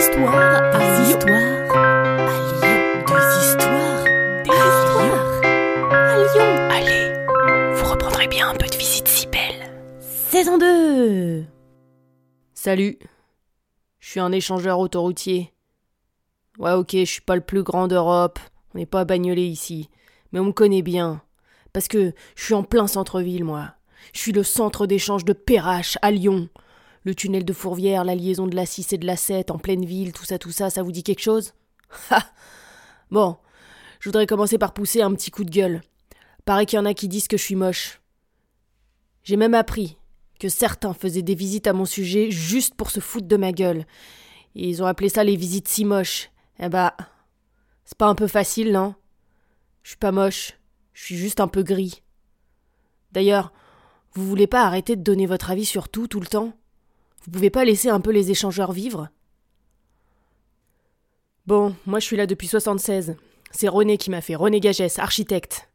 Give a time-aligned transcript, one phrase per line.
[0.00, 1.08] histoires à Lyon.
[1.10, 2.80] histoires à Lyon.
[3.06, 4.04] Des histoires,
[4.44, 5.40] des histoires
[5.92, 6.50] à Lyon.
[6.70, 9.70] Allez, vous reprendrez bien un peu de visite si belle.
[10.00, 11.44] Saison 2
[12.54, 12.98] Salut.
[13.98, 15.52] Je suis un échangeur autoroutier.
[16.58, 18.38] Ouais, ok, je suis pas le plus grand d'Europe.
[18.74, 19.90] On n'est pas bagnolé ici.
[20.32, 21.20] Mais on me connaît bien.
[21.74, 23.74] Parce que je suis en plein centre-ville, moi.
[24.14, 26.48] Je suis le centre d'échange de Perrache à Lyon.
[27.04, 29.84] Le tunnel de Fourvière, la liaison de la 6 et de la 7 en pleine
[29.84, 31.54] ville, tout ça, tout ça, ça vous dit quelque chose?
[32.10, 32.22] Ha
[33.10, 33.38] Bon,
[33.98, 35.82] je voudrais commencer par pousser un petit coup de gueule.
[36.44, 38.00] Paraît qu'il y en a qui disent que je suis moche.
[39.22, 39.96] J'ai même appris
[40.38, 43.86] que certains faisaient des visites à mon sujet juste pour se foutre de ma gueule.
[44.54, 46.30] Et ils ont appelé ça les visites si moches.
[46.58, 46.96] Eh bah,
[47.84, 48.94] c'est pas un peu facile, non?
[49.82, 50.58] Je suis pas moche,
[50.92, 52.02] je suis juste un peu gris.
[53.12, 53.52] D'ailleurs,
[54.12, 56.52] vous voulez pas arrêter de donner votre avis sur tout, tout le temps?
[57.22, 59.08] Vous pouvez pas laisser un peu les échangeurs vivre?
[61.46, 63.16] Bon, moi je suis là depuis 76.
[63.50, 65.68] C'est René qui m'a fait, René Gagès, architecte.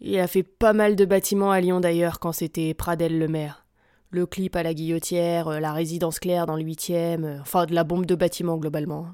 [0.00, 3.66] Il a fait pas mal de bâtiments à Lyon d'ailleurs quand c'était Pradel le maire.
[4.10, 7.74] Le clip à la guillotière, euh, la résidence claire dans le huitième, euh, enfin de
[7.74, 9.08] la bombe de bâtiment globalement.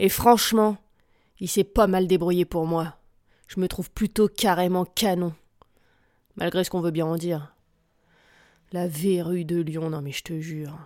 [0.00, 0.78] Et franchement,
[1.38, 2.96] il s'est pas mal débrouillé pour moi.
[3.46, 5.32] Je me trouve plutôt carrément canon.
[6.34, 7.54] Malgré ce qu'on veut bien en dire.
[8.72, 10.78] La verrue de Lyon, non mais je te jure.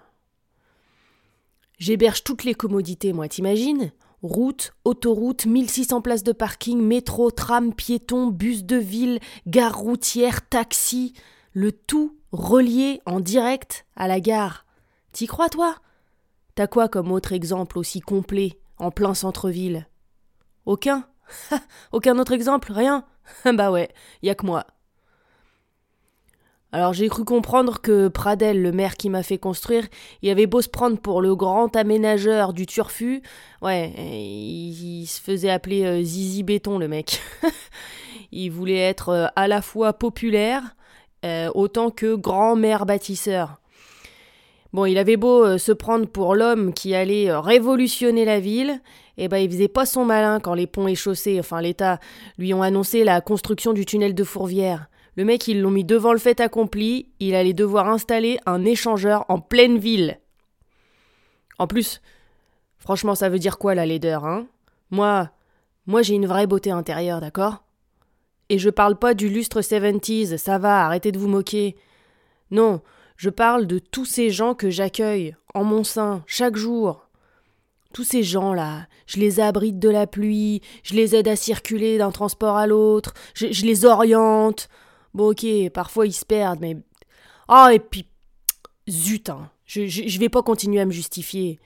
[1.79, 3.93] J'héberge toutes les commodités, moi, t'imagines?
[4.23, 11.13] Route, autoroute, 1600 places de parking, métro, tram, piéton, bus de ville, gare routière, taxi,
[11.53, 14.65] le tout relié en direct à la gare.
[15.13, 15.77] T'y crois, toi?
[16.55, 19.87] T'as quoi comme autre exemple aussi complet, en plein centre-ville?
[20.65, 21.07] Aucun.
[21.93, 22.73] Aucun autre exemple?
[22.73, 23.05] Rien.
[23.45, 23.91] Bah ouais,
[24.23, 24.67] y a que moi.
[26.75, 29.87] Alors j'ai cru comprendre que Pradel, le maire qui m'a fait construire,
[30.23, 33.23] il avait beau se prendre pour le grand aménageur du turfu,
[33.63, 37.21] ouais, il, se faisait appeler euh, Zizi Béton le mec.
[38.33, 40.75] il voulait être euh, à la fois populaire
[41.25, 43.61] euh, autant que grand maire bâtisseur.
[44.73, 48.81] Bon, il avait beau se prendre pour l'homme qui allait révolutionner la ville,
[49.17, 52.01] eh ben il faisait pas son malin quand les ponts et chaussées, enfin l'État,
[52.37, 54.89] lui ont annoncé la construction du tunnel de Fourvière.
[55.17, 59.25] Le mec, ils l'ont mis devant le fait accompli, il allait devoir installer un échangeur
[59.29, 60.19] en pleine ville.
[61.59, 62.01] En plus,
[62.79, 64.47] franchement, ça veut dire quoi la laideur, hein?
[64.91, 65.31] Moi,
[65.87, 67.63] moi j'ai une vraie beauté intérieure, d'accord?
[68.49, 71.77] Et je parle pas du lustre 70s, ça va, arrêtez de vous moquer.
[72.51, 72.83] Non,
[73.17, 77.09] je parle de tous ces gens que j'accueille en mon sein chaque jour.
[77.93, 82.11] Tous ces gens-là, je les abrite de la pluie, je les aide à circuler d'un
[82.11, 84.69] transport à l'autre, je, je les oriente.
[85.15, 86.77] Bon, ok, parfois ils se perdent, mais.
[87.49, 88.07] Ah, et puis.
[88.89, 89.51] Zut, hein.
[89.65, 91.59] Je, je, vais pas continuer à me justifier.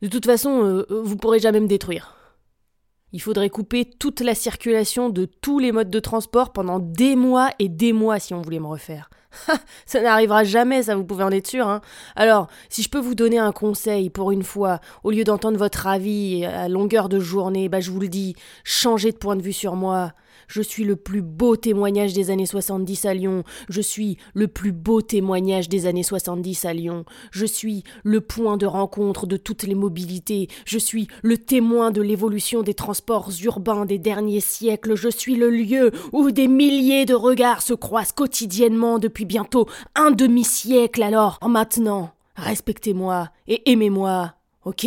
[0.00, 2.16] De toute façon, euh, vous pourrez jamais me détruire.
[3.12, 7.50] Il faudrait couper toute la circulation de tous les modes de transport pendant des mois
[7.58, 9.10] et des mois si on voulait me refaire.
[9.86, 11.68] ça n'arrivera jamais, ça vous pouvez en être sûr.
[11.68, 11.82] Hein.
[12.16, 15.86] Alors, si je peux vous donner un conseil pour une fois, au lieu d'entendre votre
[15.86, 18.34] avis à longueur de journée, bah je vous le dis,
[18.64, 20.12] changez de point de vue sur moi.
[20.52, 23.42] Je suis le plus beau témoignage des années 70 à Lyon.
[23.70, 27.06] Je suis le plus beau témoignage des années 70 à Lyon.
[27.30, 30.48] Je suis le point de rencontre de toutes les mobilités.
[30.66, 34.94] Je suis le témoin de l'évolution des transports urbains des derniers siècles.
[34.94, 40.10] Je suis le lieu où des milliers de regards se croisent quotidiennement depuis bientôt un
[40.10, 41.02] demi-siècle.
[41.02, 44.34] Alors, maintenant, respectez-moi et aimez-moi,
[44.66, 44.86] ok?